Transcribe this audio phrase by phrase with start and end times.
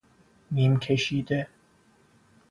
[0.51, 1.47] نیم کشیده